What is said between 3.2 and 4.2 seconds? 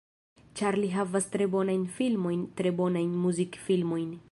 muzikfilmojn.